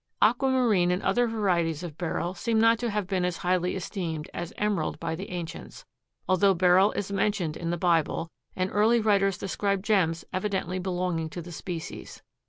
[0.19, 4.51] Aquamarine and other varieties of Beryl seem not to have been as highly esteemed as
[4.57, 5.85] emerald by the ancients,
[6.27, 11.39] although Beryl is mentioned in the Bible, and early writers describe gems evidently belonging to
[11.43, 12.23] the species.